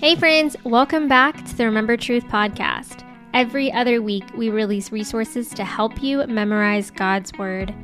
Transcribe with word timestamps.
Hey, 0.00 0.14
friends, 0.14 0.54
welcome 0.62 1.08
back 1.08 1.44
to 1.44 1.56
the 1.56 1.64
Remember 1.64 1.96
Truth 1.96 2.22
podcast. 2.26 3.04
Every 3.34 3.72
other 3.72 4.00
week, 4.00 4.22
we 4.36 4.48
release 4.48 4.92
resources 4.92 5.48
to 5.48 5.64
help 5.64 6.00
you 6.00 6.24
memorize 6.28 6.92
God's 6.92 7.32
Word. 7.32 7.74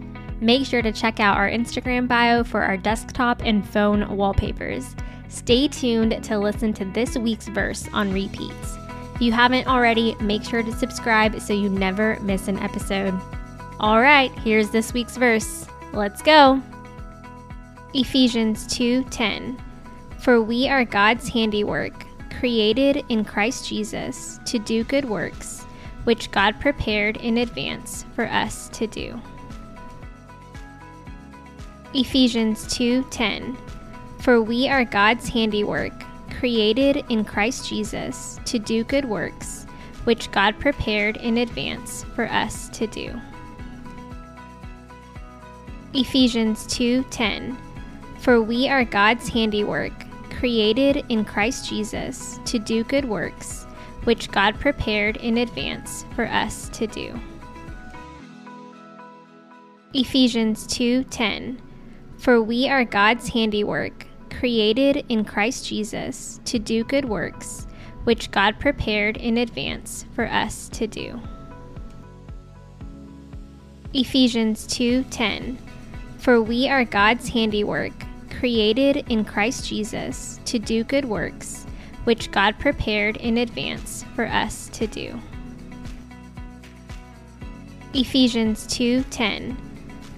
Make 0.41 0.65
sure 0.65 0.81
to 0.81 0.93
check 0.93 1.19
out 1.19 1.37
our 1.37 1.51
Instagram 1.51 2.07
bio 2.07 2.45
for 2.45 2.63
our 2.63 2.77
desktop 2.77 3.43
and 3.43 3.69
phone 3.69 4.17
wallpapers. 4.17 4.95
Stay 5.27 5.67
tuned 5.67 6.23
to 6.23 6.39
listen 6.39 6.73
to 6.75 6.85
this 6.85 7.19
week's 7.19 7.49
verse 7.49 7.89
on 7.93 8.13
repeats. 8.13 8.77
If 9.17 9.21
you 9.21 9.33
haven't 9.33 9.67
already, 9.67 10.15
make 10.21 10.45
sure 10.45 10.63
to 10.63 10.71
subscribe 10.71 11.41
so 11.41 11.53
you 11.53 11.69
never 11.69 12.21
miss 12.21 12.47
an 12.47 12.61
episode. 12.61 13.13
All 13.81 14.01
right, 14.01 14.31
here's 14.39 14.71
this 14.71 14.93
week's 14.93 15.17
verse. 15.17 15.67
Let's 15.93 16.23
go. 16.23 16.63
Ephesians 17.93 18.69
2:10 18.69 19.59
For 20.25 20.41
we 20.41 20.67
are 20.71 20.87
God's 20.87 21.29
handiwork, 21.29 22.07
created 22.41 23.05
in 23.11 23.27
Christ 23.27 23.69
Jesus 23.69 24.41
to 24.47 24.59
do 24.59 24.83
good 24.83 25.05
works, 25.05 25.65
which 26.05 26.31
God 26.31 26.59
prepared 26.61 27.19
in 27.19 27.37
advance 27.37 28.07
for 28.15 28.25
us 28.25 28.71
to 28.71 28.87
do. 28.87 29.21
Ephesians 31.93 32.67
2:10 32.69 33.55
For 34.21 34.41
we 34.41 34.67
are 34.67 34.87
God's 34.87 35.29
handiwork, 35.29 35.93
created 36.41 37.05
in 37.11 37.27
Christ 37.27 37.69
Jesus 37.69 38.41
to 38.47 38.59
do 38.59 38.83
good 38.83 39.05
works, 39.05 39.67
which 40.05 40.31
God 40.31 40.59
prepared 40.59 41.19
in 41.19 41.37
advance 41.37 42.07
for 42.15 42.25
us 42.31 42.71
to 42.71 42.87
do. 42.87 43.13
Ephesians 45.93 46.67
2:10 46.67 47.59
For 48.21 48.41
we 48.41 48.71
are 48.71 48.87
God's 48.87 49.29
handiwork, 49.29 49.93
created 50.45 51.03
in 51.09 51.25
Christ 51.25 51.71
Jesus 51.71 52.39
to 52.45 52.59
do 52.59 52.85
good 52.85 53.07
works, 53.07 53.65
which 54.05 54.31
God 54.31 54.55
prepared 54.61 55.17
in 55.17 55.39
advance 55.39 56.05
for 56.15 56.27
us 56.27 56.69
to 56.75 56.87
do. 56.87 57.19
Ephesians 59.95 60.67
2:10 60.67 61.57
For 62.19 62.43
we 62.43 62.69
are 62.69 62.85
God's 62.85 63.27
handiwork, 63.31 64.07
created 64.29 65.07
in 65.09 65.25
Christ 65.25 65.67
Jesus 65.67 66.41
to 66.45 66.59
do 66.59 66.85
good 66.85 67.07
works, 67.07 67.67
which 68.05 68.31
God 68.31 68.61
prepared 68.61 69.17
in 69.17 69.39
advance 69.39 70.05
for 70.15 70.27
us 70.27 70.69
to 70.75 70.87
do. 70.87 71.23
Ephesians 73.95 74.67
2:10 74.67 75.57
For 76.19 76.43
we 76.43 76.69
are 76.69 76.85
God's 76.85 77.31
handiwork, 77.31 77.95
created 78.39 79.05
in 79.09 79.25
Christ 79.25 79.69
Jesus 79.69 80.41
to 80.45 80.59
do 80.59 80.85
good 80.85 81.05
works, 81.05 81.67
which 82.05 82.31
God 82.31 82.59
prepared 82.59 83.17
in 83.17 83.39
advance 83.39 84.05
for 84.15 84.27
us 84.27 84.69
to 84.71 84.87
do. 84.87 85.21
Ephesians 87.95 88.67
2:10 88.67 89.57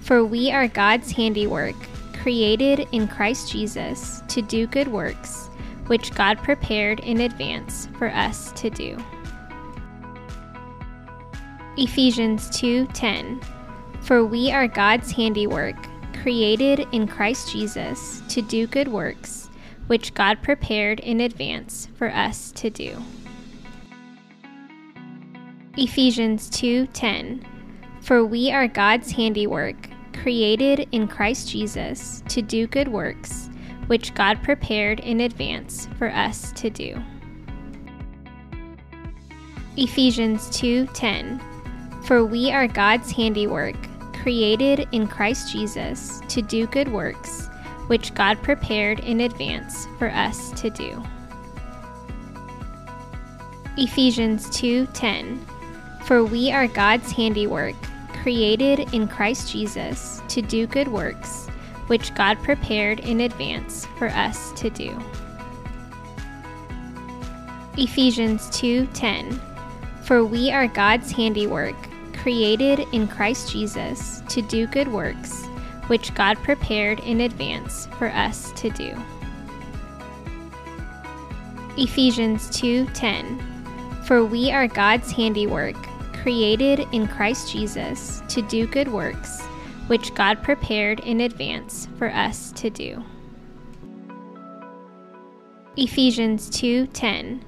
For 0.01 0.23
we 0.25 0.51
are 0.51 0.67
God's 0.67 1.11
handiwork, 1.11 1.75
created 2.13 2.87
in 2.91 3.07
Christ 3.07 3.51
Jesus 3.51 4.21
to 4.27 4.41
do 4.41 4.67
good 4.67 4.87
works, 4.87 5.49
which 5.87 6.13
God 6.13 6.39
prepared 6.39 6.99
in 7.01 7.21
advance 7.21 7.87
for 7.97 8.09
us 8.09 8.51
to 8.53 8.69
do. 8.69 8.97
Ephesians 11.77 12.49
2:10 12.49 13.39
For 14.01 14.25
we 14.25 14.51
are 14.51 14.67
God's 14.67 15.11
handiwork, 15.11 15.75
created 16.27 16.85
in 16.91 17.07
Christ 17.07 17.53
Jesus 17.53 18.21
to 18.27 18.41
do 18.41 18.67
good 18.67 18.89
works, 18.89 19.49
which 19.87 20.13
God 20.13 20.43
prepared 20.43 20.99
in 20.99 21.21
advance 21.21 21.87
for 21.95 22.09
us 22.09 22.51
to 22.57 22.69
do. 22.69 23.01
Ephesians 25.77 26.49
2:10 26.49 27.45
For 28.01 28.25
we 28.25 28.51
are 28.51 28.67
God's 28.67 29.09
handiwork, 29.09 29.77
created 30.11 30.89
in 30.91 31.07
Christ 31.07 31.49
Jesus 31.49 32.21
to 32.27 32.41
do 32.41 32.67
good 32.67 32.89
works, 32.89 33.49
which 33.85 34.13
God 34.13 34.43
prepared 34.43 34.99
in 34.99 35.21
advance 35.21 35.87
for 35.97 36.09
us 36.09 36.51
to 36.57 36.69
do. 36.69 37.01
Ephesians 39.77 40.49
2:10 40.49 41.39
For 42.03 42.25
we 42.25 42.51
are 42.51 42.67
God's 42.67 43.13
handiwork, 43.13 43.77
created 44.27 44.89
in 44.91 45.07
Christ 45.07 45.53
Jesus 45.53 46.21
to 46.27 46.41
do 46.41 46.67
good 46.67 46.89
works, 46.89 47.47
which 47.87 48.13
God 48.13 48.43
prepared 48.43 48.99
in 48.99 49.21
advance 49.21 49.87
for 49.97 50.09
us 50.09 50.51
to 50.59 50.69
do. 50.69 51.01
Ephesians 53.77 54.49
2:10 54.49 55.39
For 56.03 56.25
we 56.25 56.51
are 56.51 56.67
God's 56.67 57.09
handiwork, 57.09 57.75
created 58.21 58.93
in 58.93 59.07
Christ 59.07 59.49
Jesus 59.49 60.21
to 60.27 60.41
do 60.41 60.67
good 60.67 60.89
works, 60.89 61.47
which 61.87 62.13
God 62.13 62.37
prepared 62.43 62.99
in 62.99 63.21
advance 63.21 63.85
for 63.97 64.09
us 64.09 64.51
to 64.59 64.69
do. 64.69 64.93
Ephesians 67.77 68.49
2:10 68.49 69.39
For 70.03 70.25
we 70.25 70.51
are 70.51 70.67
God's 70.67 71.13
handiwork, 71.13 71.77
created 72.27 72.85
in 72.91 73.07
Christ 73.07 73.49
Jesus 73.53 74.21
to 74.27 74.41
do 74.41 74.67
good 74.67 74.89
works, 74.89 75.45
which 75.87 76.13
God 76.13 76.37
prepared 76.43 76.99
in 76.99 77.21
advance 77.21 77.87
for 77.97 78.09
us 78.09 78.51
to 78.57 78.69
do. 78.71 78.93
Ephesians 81.77 82.49
2:10 82.49 83.39
For 84.03 84.25
we 84.25 84.51
are 84.51 84.67
God's 84.67 85.09
handiwork, 85.09 85.77
created 86.21 86.85
in 86.91 87.07
Christ 87.07 87.49
Jesus 87.49 88.21
to 88.27 88.41
do 88.41 88.67
good 88.67 88.89
works, 88.89 89.41
which 89.87 90.13
God 90.13 90.43
prepared 90.43 90.99
in 90.99 91.21
advance 91.21 91.87
for 91.97 92.09
us 92.09 92.51
to 92.57 92.69
do. 92.69 93.01
Ephesians 95.77 96.49
2:10 96.49 97.39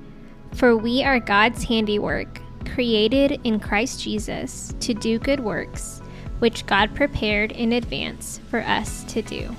For 0.54 0.78
we 0.78 1.04
are 1.04 1.20
God's 1.20 1.66
handiwork, 1.66 2.40
created 2.74 3.40
in 3.44 3.60
Christ 3.60 4.02
Jesus 4.02 4.74
to 4.80 4.94
do 4.94 5.20
good 5.20 5.40
works, 5.40 6.02
which 6.40 6.66
God 6.66 6.94
prepared 6.96 7.52
in 7.52 7.74
advance 7.74 8.40
for 8.50 8.62
us 8.62 9.04
to 9.06 9.22
do. 9.22 9.56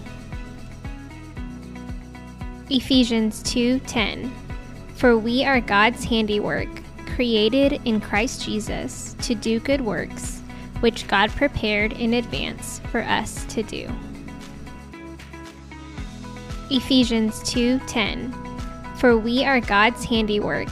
Ephesians 2.70 3.42
2:10 3.42 4.30
For 4.94 5.18
we 5.18 5.44
are 5.44 5.60
God's 5.60 6.04
handiwork, 6.04 6.68
created 7.16 7.80
in 7.84 8.00
Christ 8.00 8.44
Jesus 8.44 9.16
to 9.22 9.34
do 9.34 9.60
good 9.60 9.80
works, 9.80 10.40
which 10.80 11.08
God 11.08 11.30
prepared 11.30 11.92
in 11.94 12.14
advance 12.14 12.80
for 12.90 13.00
us 13.02 13.44
to 13.46 13.62
do. 13.62 13.90
Ephesians 16.70 17.40
2:10 17.42 18.32
For 18.96 19.18
we 19.18 19.44
are 19.44 19.60
God's 19.60 20.04
handiwork, 20.04 20.68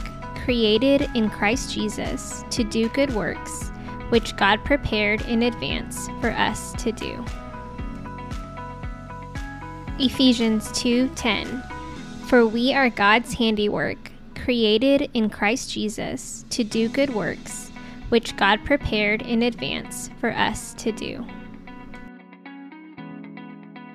created 0.49 1.07
in 1.13 1.29
Christ 1.29 1.71
Jesus 1.71 2.43
to 2.49 2.63
do 2.63 2.89
good 2.89 3.13
works, 3.13 3.69
which 4.09 4.35
God 4.35 4.65
prepared 4.65 5.21
in 5.27 5.43
advance 5.43 6.09
for 6.19 6.31
us 6.31 6.73
to 6.81 6.91
do. 6.91 7.23
Ephesians 9.99 10.71
2:10 10.71 11.61
For 12.25 12.47
we 12.47 12.73
are 12.73 12.89
God's 12.89 13.35
handiwork, 13.35 13.99
created 14.33 15.11
in 15.13 15.29
Christ 15.29 15.71
Jesus 15.71 16.43
to 16.49 16.63
do 16.63 16.89
good 16.89 17.13
works, 17.13 17.69
which 18.09 18.35
God 18.35 18.65
prepared 18.65 19.21
in 19.21 19.43
advance 19.43 20.09
for 20.19 20.31
us 20.31 20.73
to 20.79 20.91
do. 20.91 21.23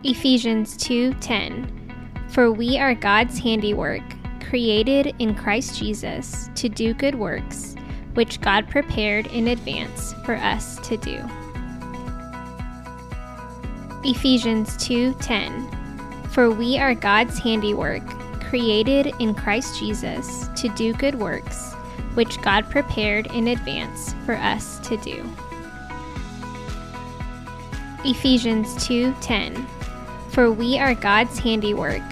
Ephesians 0.04 0.76
2:10 0.76 1.66
For 2.28 2.52
we 2.52 2.78
are 2.78 2.94
God's 2.94 3.40
handiwork, 3.40 4.04
created 4.48 5.14
in 5.18 5.34
Christ 5.34 5.78
Jesus 5.78 6.48
to 6.54 6.68
do 6.68 6.94
good 6.94 7.14
works, 7.14 7.74
which 8.14 8.40
God 8.40 8.68
prepared 8.68 9.26
in 9.28 9.48
advance 9.48 10.14
for 10.24 10.36
us 10.36 10.78
to 10.88 10.96
do. 10.96 11.22
Ephesians 14.04 14.76
2:10 14.76 15.68
For 16.30 16.50
we 16.50 16.78
are 16.78 16.94
God's 16.94 17.38
handiwork, 17.38 18.02
created 18.40 19.12
in 19.18 19.34
Christ 19.34 19.78
Jesus 19.78 20.48
to 20.56 20.68
do 20.70 20.92
good 20.92 21.14
works, 21.14 21.72
which 22.14 22.40
God 22.42 22.68
prepared 22.70 23.26
in 23.28 23.48
advance 23.48 24.14
for 24.24 24.34
us 24.34 24.78
to 24.80 24.96
do. 24.98 25.24
Ephesians 28.04 28.74
2:10 28.86 29.66
For 30.28 30.52
we 30.52 30.78
are 30.78 30.94
God's 30.94 31.38
handiwork, 31.38 32.02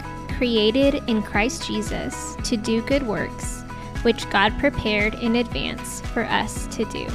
created 0.42 1.00
in 1.06 1.22
Christ 1.22 1.64
Jesus 1.68 2.34
to 2.42 2.56
do 2.56 2.82
good 2.82 3.04
works, 3.04 3.62
which 4.02 4.28
God 4.28 4.52
prepared 4.58 5.14
in 5.14 5.36
advance 5.36 6.00
for 6.12 6.24
us 6.24 6.66
to 6.74 6.84
do. 6.86 7.06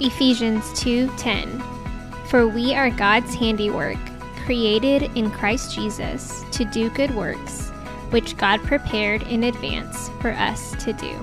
Ephesians 0.00 0.64
2:10 0.72 1.62
For 2.26 2.48
we 2.48 2.74
are 2.74 2.90
God's 2.90 3.32
handiwork, 3.32 3.96
created 4.44 5.16
in 5.16 5.30
Christ 5.30 5.72
Jesus 5.72 6.44
to 6.50 6.64
do 6.64 6.90
good 6.90 7.14
works, 7.14 7.70
which 8.10 8.36
God 8.36 8.60
prepared 8.64 9.22
in 9.28 9.44
advance 9.44 10.10
for 10.20 10.32
us 10.32 10.72
to 10.84 10.92
do. 10.92 11.14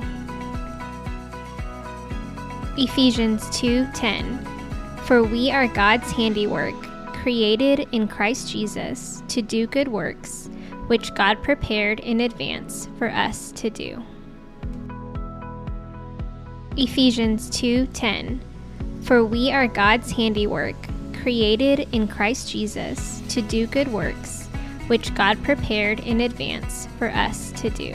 Ephesians 2.77 3.43
2:10 3.49 4.39
For 5.03 5.21
we 5.21 5.51
are 5.51 5.67
God's 5.67 6.13
handiwork, 6.13 6.75
created 7.27 7.85
in 7.91 8.07
Christ 8.07 8.49
Jesus 8.49 9.21
to 9.27 9.41
do 9.41 9.67
good 9.67 9.89
works, 9.89 10.49
which 10.87 11.13
God 11.13 11.43
prepared 11.43 11.99
in 11.99 12.21
advance 12.21 12.87
for 12.97 13.09
us 13.09 13.51
to 13.57 13.69
do. 13.69 14.01
Ephesians 16.77 17.49
2:10 17.49 18.39
For 19.01 19.25
we 19.25 19.51
are 19.51 19.67
God's 19.67 20.09
handiwork, 20.09 20.77
created 21.21 21.89
in 21.91 22.07
Christ 22.07 22.49
Jesus 22.49 23.21
to 23.27 23.41
do 23.41 23.67
good 23.67 23.89
works, 23.89 24.47
which 24.87 25.13
God 25.13 25.37
prepared 25.43 25.99
in 25.99 26.21
advance 26.21 26.87
for 26.97 27.09
us 27.09 27.51
to 27.57 27.69
do. 27.71 27.93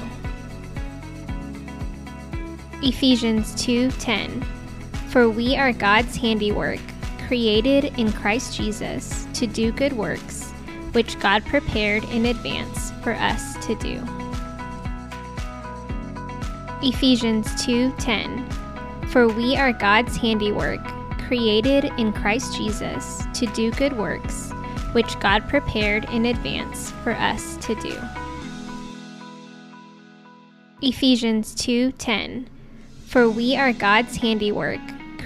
Ephesians 2.83 3.55
2:10 3.55 4.45
For 5.09 5.31
we 5.31 5.57
are 5.57 5.73
God's 5.73 6.17
handiwork, 6.17 6.81
created 7.33 7.99
in 7.99 8.13
Christ 8.13 8.55
Jesus 8.55 9.27
to 9.33 9.47
do 9.47 9.73
good 9.73 9.95
works, 9.95 10.51
which 10.93 11.19
God 11.19 11.43
prepared 11.47 12.05
in 12.11 12.27
advance 12.27 12.91
for 13.03 13.15
us 13.15 13.57
to 13.67 13.75
do. 13.77 14.03
Ephesians 16.83 17.47
2:10 17.65 18.47
For 19.09 19.29
we 19.29 19.57
are 19.57 19.73
God's 19.73 20.15
handiwork, 20.15 20.87
created 21.27 21.87
in 21.97 22.13
Christ 22.13 22.55
Jesus 22.55 23.23
to 23.33 23.47
do 23.55 23.71
good 23.71 23.97
works, 23.97 24.51
which 24.93 25.19
God 25.19 25.49
prepared 25.49 26.05
in 26.11 26.27
advance 26.27 26.91
for 27.03 27.13
us 27.13 27.57
to 27.63 27.75
do. 27.77 27.97
Ephesians 30.83 31.55
2:10 31.55 32.47
For 33.07 33.31
we 33.31 33.57
are 33.57 33.73
God's 33.73 34.17
handiwork, 34.17 34.83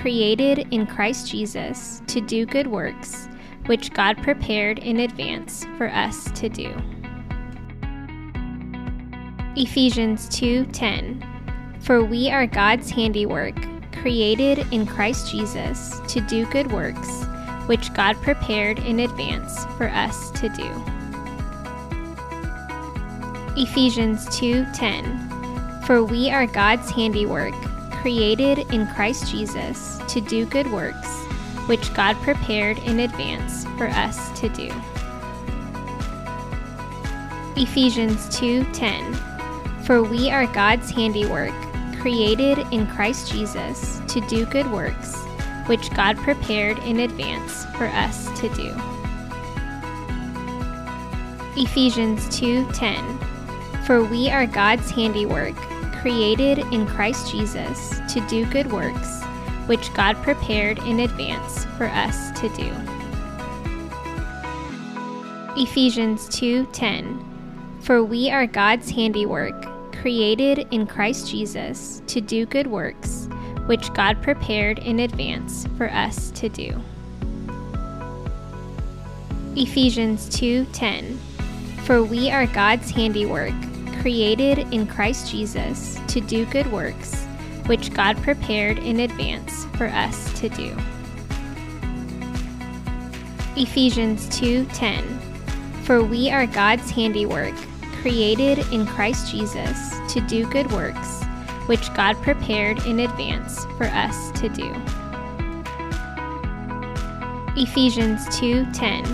created 0.07 0.73
in 0.73 0.87
Christ 0.87 1.29
Jesus 1.29 2.01
to 2.07 2.21
do 2.21 2.47
good 2.47 2.69
works, 2.69 3.29
which 3.65 3.93
God 3.93 4.17
prepared 4.23 4.79
in 4.79 5.01
advance 5.01 5.67
for 5.77 5.89
us 5.89 6.31
to 6.31 6.49
do. 6.49 6.73
Ephesians 9.57 10.29
2:10 10.29 11.25
For 11.81 12.05
we 12.05 12.31
are 12.31 12.47
God's 12.47 12.89
handiwork, 12.89 13.57
created 14.01 14.65
in 14.71 14.87
Christ 14.87 15.33
Jesus 15.33 16.01
to 16.07 16.21
do 16.21 16.47
good 16.53 16.71
works, 16.71 17.25
which 17.67 17.93
God 17.93 18.15
prepared 18.23 18.79
in 18.79 19.01
advance 19.01 19.65
for 19.77 19.89
us 19.89 20.31
to 20.39 20.49
do. 20.51 20.71
Ephesians 23.61 24.25
2:10 24.27 25.83
For 25.85 26.05
we 26.05 26.31
are 26.31 26.47
God's 26.47 26.93
handiwork, 26.93 27.55
created 28.07 28.73
in 28.73 28.87
Christ 28.87 29.29
Jesus 29.33 29.99
to 30.07 30.21
do 30.21 30.47
good 30.47 30.71
works, 30.71 31.09
which 31.67 31.93
God 31.93 32.15
prepared 32.23 32.79
in 32.85 33.01
advance 33.01 33.65
for 33.77 33.89
us 33.89 34.31
to 34.39 34.49
do. 34.51 34.71
Ephesians 37.57 38.29
2:10 38.29 39.13
For 39.83 40.05
we 40.05 40.31
are 40.31 40.47
God's 40.47 40.89
handiwork, 40.89 41.53
created 41.99 42.59
in 42.71 42.87
Christ 42.87 43.33
Jesus 43.33 44.01
to 44.07 44.21
do 44.29 44.47
good 44.47 44.71
works, 44.71 45.17
which 45.67 45.91
God 45.91 46.17
prepared 46.19 46.79
in 46.85 47.01
advance 47.01 47.65
for 47.75 47.87
us 47.87 48.31
to 48.41 48.49
do. 48.51 48.73
Ephesians 51.57 52.29
2:10 52.29 53.03
For 53.85 54.05
we 54.05 54.31
are 54.31 54.47
God's 54.47 54.93
handiwork, 54.93 55.57
created 56.07 56.59
in 56.73 56.87
Christ 56.87 57.33
Jesus 57.33 57.99
to 58.11 58.25
do 58.29 58.47
good 58.47 58.71
works, 58.71 59.25
which 59.67 59.93
God 59.93 60.15
prepared 60.23 60.79
in 60.85 61.01
advance 61.01 61.65
for 61.77 61.87
us 61.87 62.31
to 62.41 62.49
do. 62.51 62.73
Ephesians 65.61 66.29
2:10 66.29 67.19
For 67.81 68.05
we 68.05 68.31
are 68.31 68.47
God's 68.47 68.89
handiwork, 68.89 69.67
created 70.01 70.69
in 70.71 70.87
Christ 70.87 71.29
Jesus 71.29 72.01
to 72.07 72.21
do 72.21 72.47
good 72.47 72.69
works, 72.69 73.29
which 73.67 73.93
God 73.93 74.23
prepared 74.23 74.79
in 74.79 75.01
advance 75.01 75.67
for 75.77 75.91
us 75.91 76.31
to 76.37 76.49
do. 76.49 76.81
Ephesians 79.57 80.29
2:10 80.29 81.19
For 81.83 82.05
we 82.05 82.31
are 82.31 82.47
God's 82.47 82.93
handiwork, 82.93 83.55
created 84.07 84.59
in 84.73 84.87
Christ 84.87 85.33
Jesus 85.33 85.99
to 86.07 86.21
do 86.21 86.47
good 86.47 86.71
works, 86.71 87.25
which 87.67 87.93
God 87.93 88.17
prepared 88.19 88.79
in 88.79 89.01
advance 89.01 89.65
for 89.77 89.87
us 89.87 90.33
to 90.39 90.49
do. 90.49 90.77
Ephesians 93.57 94.29
2:10 94.29 95.03
For 95.83 96.05
we 96.05 96.31
are 96.31 96.47
God's 96.47 96.89
handiwork, 96.89 97.53
created 98.01 98.59
in 98.71 98.87
Christ 98.87 99.33
Jesus 99.33 99.77
to 100.11 100.21
do 100.29 100.49
good 100.51 100.71
works, 100.71 101.25
which 101.67 101.93
God 101.95 102.15
prepared 102.23 102.87
in 102.87 103.01
advance 103.01 103.65
for 103.77 103.87
us 103.87 104.31
to 104.41 104.49
do. 104.49 104.73
Ephesians 107.57 108.25
2:10 108.39 109.05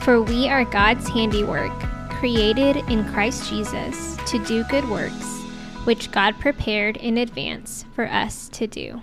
For 0.00 0.22
we 0.22 0.48
are 0.48 0.64
God's 0.64 1.06
handiwork, 1.10 1.93
created 2.24 2.76
in 2.88 3.04
Christ 3.12 3.50
Jesus 3.50 4.16
to 4.24 4.38
do 4.46 4.64
good 4.70 4.88
works, 4.88 5.42
which 5.84 6.10
God 6.10 6.34
prepared 6.40 6.96
in 6.96 7.18
advance 7.18 7.84
for 7.94 8.06
us 8.06 8.48
to 8.54 8.66
do. 8.66 9.02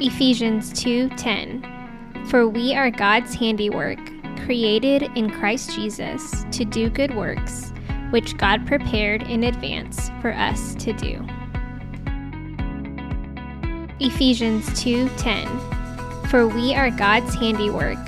Ephesians 0.00 0.72
2:10 0.72 1.64
For 2.26 2.48
we 2.48 2.74
are 2.74 2.90
God's 2.90 3.32
handiwork, 3.32 4.00
created 4.44 5.08
in 5.14 5.30
Christ 5.30 5.72
Jesus 5.72 6.44
to 6.50 6.64
do 6.64 6.90
good 6.90 7.14
works, 7.14 7.72
which 8.10 8.36
God 8.36 8.66
prepared 8.66 9.22
in 9.22 9.44
advance 9.44 10.10
for 10.20 10.32
us 10.32 10.74
to 10.80 10.92
do. 10.94 11.24
Ephesians 14.00 14.66
2:10 14.82 15.46
For 16.26 16.48
we 16.48 16.74
are 16.74 16.90
God's 16.90 17.36
handiwork, 17.36 17.98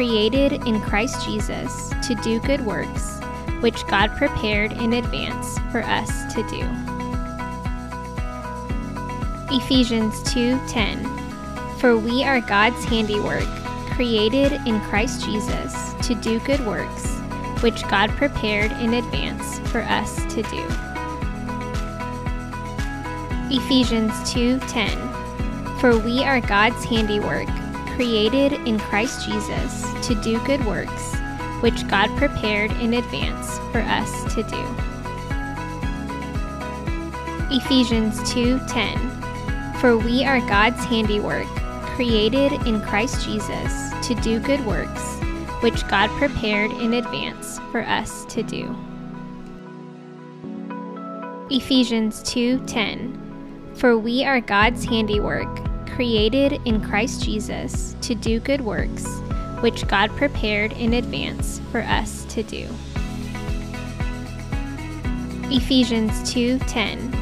created 0.00 0.66
in 0.66 0.80
Christ 0.80 1.26
Jesus 1.26 1.90
to 2.02 2.14
do 2.22 2.40
good 2.40 2.64
works, 2.64 3.20
which 3.60 3.86
God 3.86 4.10
prepared 4.16 4.72
in 4.72 4.94
advance 4.94 5.58
for 5.70 5.82
us 5.82 6.32
to 6.32 6.42
do. 6.48 6.64
Ephesians 9.54 10.22
2:10 10.22 11.04
For 11.80 11.98
we 11.98 12.24
are 12.24 12.40
God's 12.40 12.82
handiwork, 12.86 13.44
created 13.90 14.52
in 14.66 14.80
Christ 14.88 15.22
Jesus 15.22 15.92
to 16.04 16.14
do 16.14 16.40
good 16.40 16.64
works, 16.64 17.06
which 17.60 17.86
God 17.88 18.08
prepared 18.12 18.72
in 18.80 18.94
advance 18.94 19.58
for 19.68 19.82
us 19.82 20.24
to 20.32 20.42
do. 20.44 20.64
Ephesians 23.50 24.14
2:10 24.32 24.96
For 25.78 25.98
we 25.98 26.24
are 26.24 26.40
God's 26.40 26.86
handiwork, 26.86 27.50
created 28.00 28.54
in 28.66 28.78
Christ 28.78 29.26
Jesus 29.26 29.82
to 30.08 30.14
do 30.22 30.42
good 30.46 30.64
works, 30.64 31.14
which 31.60 31.86
God 31.86 32.08
prepared 32.16 32.70
in 32.80 32.94
advance 32.94 33.58
for 33.70 33.80
us 33.80 34.24
to 34.34 34.42
do. 34.42 34.64
Ephesians 37.54 38.18
2:10 38.32 38.96
For 39.82 39.98
we 39.98 40.24
are 40.24 40.40
God's 40.40 40.82
handiwork, 40.82 41.46
created 41.94 42.52
in 42.66 42.80
Christ 42.80 43.22
Jesus 43.22 43.90
to 44.08 44.14
do 44.22 44.40
good 44.40 44.64
works, 44.64 45.20
which 45.60 45.86
God 45.86 46.08
prepared 46.12 46.70
in 46.70 46.94
advance 46.94 47.60
for 47.70 47.82
us 47.82 48.24
to 48.30 48.42
do. 48.42 48.74
Ephesians 51.50 52.22
2:10 52.22 53.18
For 53.74 53.98
we 53.98 54.24
are 54.24 54.40
God's 54.40 54.86
handiwork, 54.86 55.69
created 56.00 56.58
in 56.64 56.80
Christ 56.80 57.22
Jesus 57.22 57.94
to 58.00 58.14
do 58.14 58.40
good 58.40 58.62
works, 58.62 59.06
which 59.60 59.86
God 59.86 60.08
prepared 60.16 60.72
in 60.72 60.94
advance 60.94 61.60
for 61.70 61.82
us 61.82 62.24
to 62.30 62.42
do. 62.42 62.66
Ephesians 65.50 66.12
2:10 66.32 67.12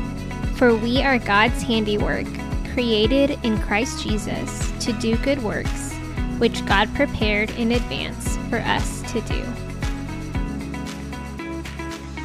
For 0.54 0.76
we 0.76 1.02
are 1.02 1.18
God's 1.18 1.60
handiwork, 1.60 2.28
created 2.72 3.36
in 3.42 3.58
Christ 3.62 4.00
Jesus 4.04 4.70
to 4.78 4.92
do 4.92 5.16
good 5.16 5.42
works, 5.42 5.92
which 6.38 6.64
God 6.64 6.88
prepared 6.94 7.50
in 7.58 7.72
advance 7.72 8.36
for 8.48 8.58
us 8.58 9.02
to 9.10 9.20
do. 9.22 9.42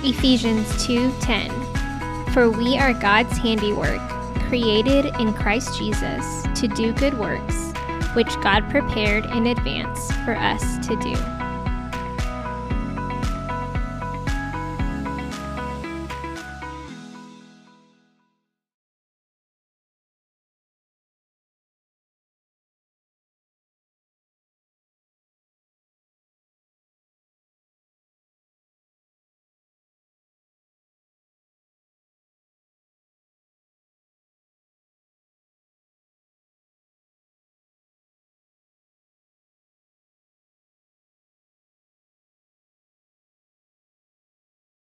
Ephesians 0.03 0.67
2:10 0.85 1.49
For 2.31 2.51
we 2.51 2.77
are 2.77 2.93
God's 2.93 3.39
handiwork, 3.39 4.12
created 4.53 5.05
in 5.19 5.33
Christ 5.33 5.79
Jesus 5.79 6.43
to 6.53 6.67
do 6.67 6.93
good 6.93 7.17
works, 7.17 7.73
which 8.13 8.27
God 8.41 8.69
prepared 8.69 9.25
in 9.25 9.47
advance 9.47 10.11
for 10.17 10.35
us 10.35 10.77
to 10.85 10.95
do. 10.97 11.42